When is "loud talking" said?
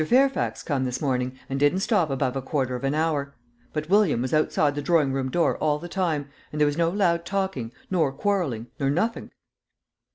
6.89-7.71